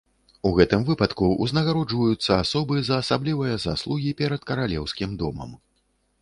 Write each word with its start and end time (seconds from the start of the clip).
У 0.49 0.51
гэтым 0.59 0.85
выпадку 0.85 1.27
ўзнагароджваюцца 1.47 2.37
асобы 2.45 2.79
за 2.87 2.97
асаблівыя 3.05 3.61
заслугі 3.67 4.15
перад 4.23 4.41
каралеўскім 4.53 5.11
домам. 5.23 5.55